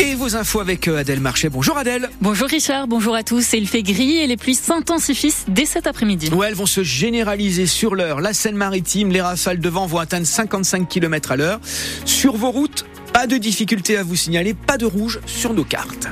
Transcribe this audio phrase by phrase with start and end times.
[0.00, 1.48] Et vos infos avec euh, Adèle Marchais.
[1.48, 2.08] Bonjour Adèle.
[2.20, 3.52] Bonjour Richard, bonjour à tous.
[3.52, 6.30] il fait gris et les pluies s'intensifient dès cet après-midi.
[6.32, 8.20] Ouais, elles vont se généraliser sur l'heure.
[8.20, 11.60] La Seine-Maritime, les rafales de vent vont atteindre 55 km à l'heure.
[12.04, 16.08] Sur vos routes, pas de difficulté à vous signaler, pas de rouge sur nos cartes.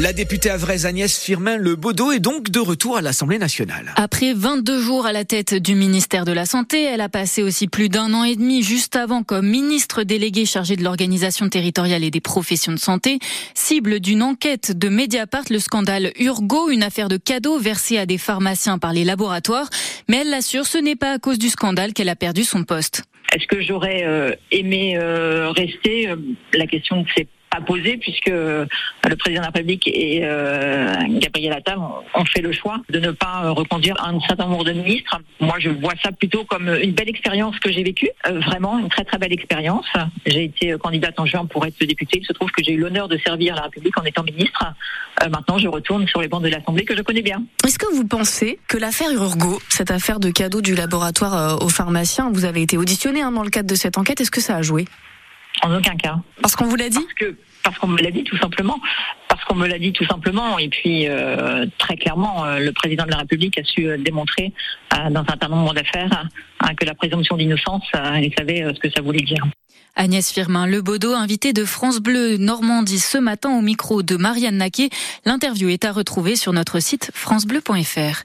[0.00, 3.92] La députée avraise Agnès Firmin Le Baudot est donc de retour à l'Assemblée nationale.
[3.96, 7.68] Après 22 jours à la tête du ministère de la Santé, elle a passé aussi
[7.68, 12.10] plus d'un an et demi juste avant comme ministre déléguée chargée de l'organisation territoriale et
[12.10, 13.18] des professions de santé,
[13.52, 18.16] cible d'une enquête de Mediapart, le scandale Urgo, une affaire de cadeaux versés à des
[18.16, 19.68] pharmaciens par les laboratoires.
[20.08, 23.02] Mais elle l'assure, ce n'est pas à cause du scandale qu'elle a perdu son poste.
[23.34, 26.08] Est-ce que j'aurais euh, aimé euh, rester?
[26.54, 28.64] La question ne s'est pas posé puisque euh,
[29.08, 33.10] le président de la République et euh, Gabriel Attal ont fait le choix de ne
[33.10, 35.20] pas euh, reconduire un certain nombre de ministres.
[35.40, 39.04] Moi, je vois ça plutôt comme une belle expérience que j'ai vécue, vraiment une très
[39.04, 39.86] très belle expérience.
[40.26, 42.20] J'ai été candidate en juin pour être députée.
[42.20, 44.64] Il se trouve que j'ai eu l'honneur de servir la République en étant ministre.
[45.30, 47.42] maintenant, je retourne sur les bancs de l'Assemblée que je connais bien.
[47.66, 52.30] Est-ce que vous pensez que l'affaire Urgo, cette affaire de cadeau du laboratoire aux pharmaciens,
[52.30, 54.62] vous avez été auditionné hein, dans le cadre de cette enquête, est-ce que ça a
[54.62, 54.84] joué?
[55.62, 56.18] En aucun cas.
[56.40, 58.80] Parce qu'on vous l'a dit Parce que parce qu'on me l'a dit tout simplement.
[59.28, 60.58] Parce qu'on me l'a dit tout simplement.
[60.58, 64.52] Et puis euh, très clairement, euh, le président de la République a su euh, démontrer
[65.10, 66.26] dans un certain nombre d'affaires
[66.60, 69.44] hein, que la présomption d'innocence, il savait ce que ça voulait dire.
[69.96, 74.88] Agnès Firmin Lebaudot, invitée de France Bleu Normandie ce matin au micro de Marianne Naquet.
[75.24, 78.22] L'interview est à retrouver sur notre site francebleu.fr.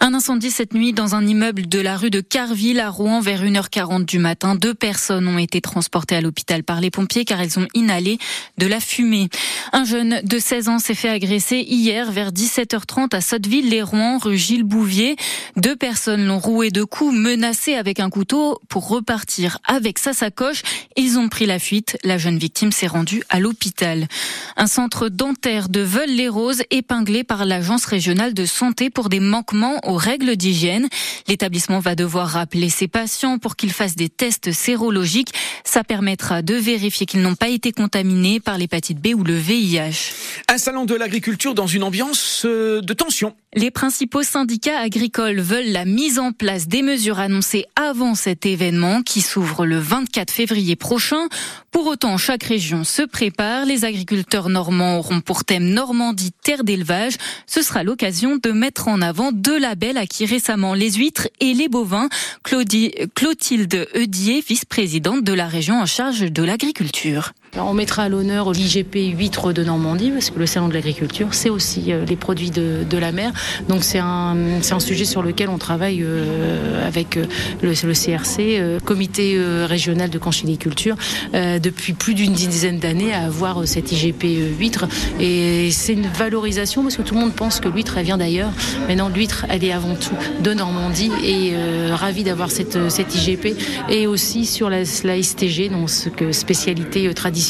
[0.00, 3.42] Un incendie cette nuit dans un immeuble de la rue de Carville à Rouen vers
[3.42, 4.54] 1h40 du matin.
[4.54, 8.18] Deux personnes ont été transportées à l'hôpital par les pompiers car elles ont inhalé
[8.58, 9.28] de la fumée.
[9.72, 14.64] Un jeune de 16 ans s'est fait agresser hier vers 17h30 à Sotteville-les-Rouen, rue Gilles
[14.64, 15.16] Bouvier.
[15.56, 20.62] Deux personnes l'ont roué de coups, menacé avec un couteau pour repartir avec sa sacoche.
[21.06, 21.96] Ils ont pris la fuite.
[22.02, 24.08] La jeune victime s'est rendue à l'hôpital.
[24.56, 29.94] Un centre dentaire de Veul-les-Roses épinglé par l'agence régionale de santé pour des manquements aux
[29.94, 30.88] règles d'hygiène.
[31.28, 35.32] L'établissement va devoir rappeler ses patients pour qu'ils fassent des tests sérologiques.
[35.62, 40.12] Ça permettra de vérifier qu'ils n'ont pas été contaminés par l'hépatite B ou le VIH.
[40.48, 43.36] Un salon de l'agriculture dans une ambiance euh, de tension.
[43.58, 49.00] Les principaux syndicats agricoles veulent la mise en place des mesures annoncées avant cet événement
[49.00, 51.26] qui s'ouvre le 24 février prochain.
[51.70, 53.64] Pour autant, chaque région se prépare.
[53.64, 57.14] Les agriculteurs normands auront pour thème Normandie terre d'élevage.
[57.46, 61.70] Ce sera l'occasion de mettre en avant deux labels acquis récemment, les huîtres et les
[61.70, 62.10] bovins.
[62.42, 67.32] Clotilde Eudier, vice-présidente de la région en charge de l'agriculture.
[67.58, 71.48] On mettra à l'honneur l'IGP huîtres de Normandie, parce que le salon de l'agriculture, c'est
[71.48, 73.32] aussi euh, les produits de, de la mer.
[73.68, 74.36] Donc c'est un,
[74.70, 77.26] un sujet sur lequel on travaille euh, avec euh,
[77.62, 80.96] le, le CRC, comité régional de conchiliculture,
[81.32, 84.24] depuis plus d'une dizaine d'années à avoir cette IGP
[84.58, 84.86] huître.
[85.20, 88.50] Et c'est une valorisation, parce que tout le monde pense que l'huître, elle vient d'ailleurs.
[88.88, 91.10] Mais non, l'huître, elle est avant tout de Normandie.
[91.24, 91.54] Et
[91.92, 93.56] ravi d'avoir cette, cette IGP.
[93.88, 95.90] Et aussi sur la, STG, donc
[96.32, 97.45] spécialité traditionnelle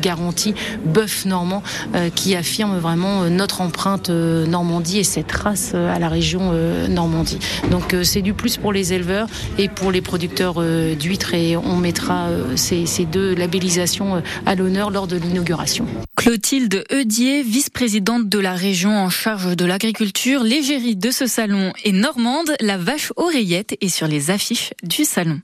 [0.00, 0.54] garantie
[0.84, 1.62] bœuf normand
[1.94, 6.52] euh, qui affirme vraiment euh, notre empreinte euh, Normandie et cette race à la région
[6.88, 7.38] Normandie.
[7.70, 9.28] Donc c'est du plus pour les éleveurs
[9.58, 10.62] et pour les producteurs
[10.98, 15.86] d'huîtres et on mettra ces, ces deux labellisations à l'honneur lors de l'inauguration.
[16.16, 21.92] Clotilde Eudier, vice-présidente de la région en charge de l'agriculture, l'égérie de ce salon est
[21.92, 22.50] normande.
[22.60, 25.40] La vache oreillette est sur les affiches du salon.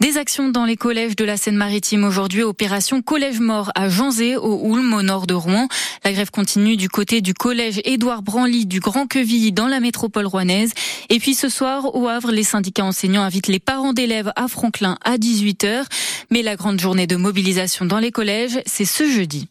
[0.00, 4.60] Des actions dans les collèges de la Seine-Maritime aujourd'hui, opération collège mort à Janzé, au
[4.62, 5.66] Houlme, au nord de Rouen.
[6.04, 10.24] La grève continue du côté du collège Édouard Branly du Grand Quevilly dans la métropole
[10.24, 10.70] rouennaise.
[11.08, 14.98] Et puis ce soir, au Havre, les syndicats enseignants invitent les parents d'élèves à Franklin
[15.04, 15.86] à 18h.
[16.30, 19.48] Mais la grande journée de mobilisation dans les collèges, c'est ce jeudi.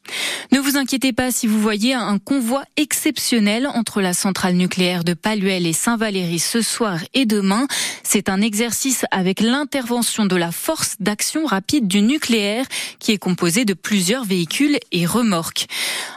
[0.54, 5.14] Ne vous inquiétez pas si vous voyez un convoi exceptionnel entre la centrale nucléaire de
[5.14, 7.68] Paluel et Saint-Valéry ce soir et demain.
[8.04, 12.66] C'est un exercice avec l'intervention de la force d'action rapide du nucléaire
[13.00, 15.68] qui est composée de plusieurs véhicules et remorques.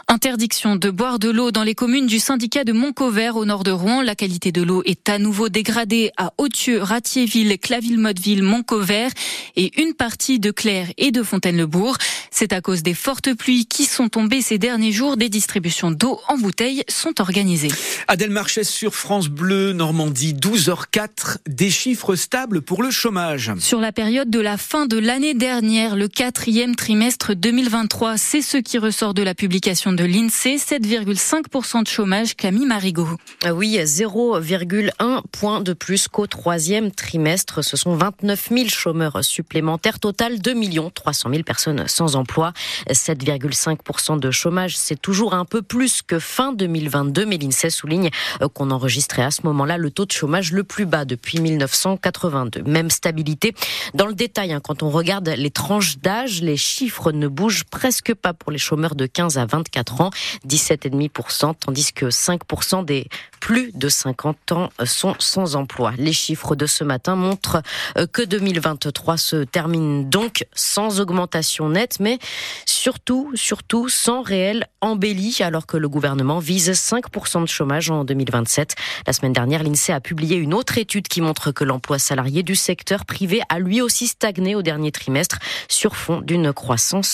[0.07, 3.71] Interdiction de boire de l'eau dans les communes du syndicat de Montcovert au nord de
[3.71, 4.01] Rouen.
[4.01, 9.11] La qualité de l'eau est à nouveau dégradée à Authieu, Ratiéville, Claville-Motteville, Montcovert
[9.55, 11.97] et une partie de Claire et de Fontaine-le-Bourg.
[12.29, 15.15] C'est à cause des fortes pluies qui sont tombées ces derniers jours.
[15.17, 17.71] Des distributions d'eau en bouteille sont organisées.
[18.07, 21.37] Adèle Marchès sur France Bleu, Normandie, 12h04.
[21.47, 23.51] Des chiffres stables pour le chômage.
[23.59, 28.57] Sur la période de la fin de l'année dernière, le quatrième trimestre 2023, c'est ce
[28.57, 30.55] qui ressort de la publication de l'INSEE.
[30.57, 33.07] 7,5% de chômage, Camille Marigot.
[33.43, 37.63] Ah oui, 0,1 point de plus qu'au troisième trimestre.
[37.63, 39.99] Ce sont 29 000 chômeurs supplémentaires.
[39.99, 40.53] Total, 2
[40.93, 42.21] 300 000 personnes sans emploi.
[42.21, 42.53] emploi.
[42.89, 48.09] 7,5% de chômage, c'est toujours un peu plus que fin 2022, mais l'INSEE souligne
[48.53, 52.63] qu'on enregistrait à ce moment-là le taux de chômage le plus bas depuis 1982.
[52.63, 53.53] Même stabilité
[53.93, 58.13] dans le détail, hein, quand on regarde les tranches d'âge, les chiffres ne bougent presque
[58.13, 60.09] pas pour les chômeurs de 15 à 24 ans,
[60.47, 63.07] 17,5%, tandis que 5% des
[63.39, 65.93] plus de 50 ans sont sans emploi.
[65.97, 67.61] Les chiffres de ce matin montrent
[67.97, 72.19] euh, que 2023 se termine donc sans augmentation nette, mais
[72.65, 78.75] surtout, surtout sans réelle embellie, alors que le gouvernement vise 5% de chômage en 2027.
[79.07, 82.55] La semaine dernière, l'INSEE a publié une autre étude qui montre que l'emploi salarié du
[82.55, 87.09] secteur privé a lui aussi stagné au dernier trimestre sur fond d'une croissance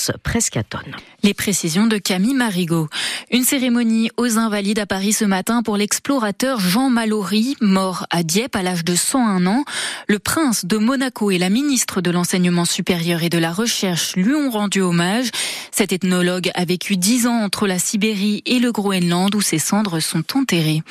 [1.23, 2.87] Les précisions de Camille Marigot.
[3.31, 8.55] Une cérémonie aux Invalides à Paris ce matin pour l'explorateur Jean Mallory, mort à Dieppe
[8.55, 9.65] à l'âge de 101 ans.
[10.07, 14.35] Le prince de Monaco et la ministre de l'Enseignement supérieur et de la Recherche lui
[14.35, 15.31] ont rendu hommage.
[15.71, 19.99] Cet ethnologue a vécu 10 ans entre la Sibérie et le Groenland où ses cendres
[19.99, 20.83] sont enterrées.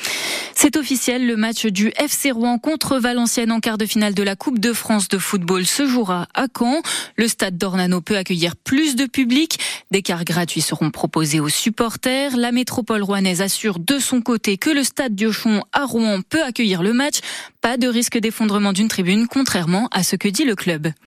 [0.59, 4.35] C'est officiel, le match du FC Rouen contre Valenciennes en quart de finale de la
[4.35, 6.81] Coupe de France de football se jouera à Caen.
[7.15, 9.59] Le stade d'Ornano peut accueillir plus de public.
[9.91, 12.35] Des cars gratuits seront proposés aux supporters.
[12.35, 16.83] La métropole rouennaise assure de son côté que le stade Diochon à Rouen peut accueillir
[16.83, 17.19] le match.
[17.61, 20.89] Pas de risque d'effondrement d'une tribune, contrairement à ce que dit le club.